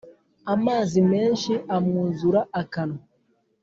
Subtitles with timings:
[0.53, 3.01] amazi menshi amwuzura akanwa